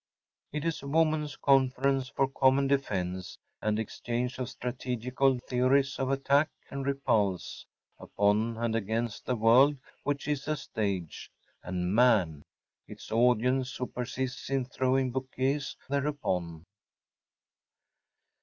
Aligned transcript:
It 0.51 0.65
is 0.65 0.81
Woman’s 0.81 1.35
Conference 1.37 2.07
for 2.09 2.27
Common 2.27 2.65
Defense 2.65 3.37
and 3.61 3.77
Exchange 3.77 4.39
of 4.39 4.49
Strategical 4.49 5.37
Theories 5.47 5.99
of 5.99 6.09
Attack 6.09 6.49
and 6.71 6.83
Repulse 6.87 7.67
upon 7.99 8.57
and 8.57 8.75
against 8.75 9.27
the 9.27 9.35
World, 9.35 9.77
which 10.01 10.27
is 10.27 10.47
a 10.47 10.57
Stage, 10.57 11.29
and 11.61 11.93
Man, 11.93 12.41
its 12.87 13.11
Audience 13.11 13.75
who 13.75 13.85
Persists 13.85 14.49
in 14.49 14.65
Throwing 14.65 15.11
Bouquets 15.11 15.75
Thereupon. 15.87 16.65